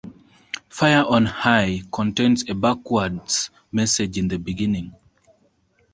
[0.67, 4.95] "Fire on High" contains a backwards message in the beginning.